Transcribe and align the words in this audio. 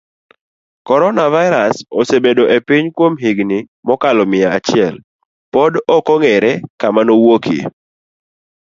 corona 0.87 1.25
virus 1.35 1.75
osebedo 2.01 2.43
epiny 2.57 2.85
kuom 2.95 3.13
higini 3.23 3.57
mokalo 3.87 4.23
mia 4.31 4.47
achiel, 4.57 4.95
pod 5.53 5.73
okong'ere 5.97 6.51
kama 6.81 7.01
neowuokie, 7.07 7.61